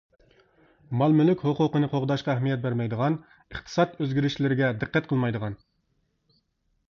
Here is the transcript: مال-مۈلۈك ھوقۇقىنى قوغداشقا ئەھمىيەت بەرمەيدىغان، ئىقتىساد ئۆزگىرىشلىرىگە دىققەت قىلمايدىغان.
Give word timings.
مال-مۈلۈك 1.01 1.41
ھوقۇقىنى 1.49 1.89
قوغداشقا 1.91 2.31
ئەھمىيەت 2.35 2.63
بەرمەيدىغان، 2.63 3.17
ئىقتىساد 3.33 3.93
ئۆزگىرىشلىرىگە 4.05 4.71
دىققەت 4.85 5.11
قىلمايدىغان. 5.11 5.61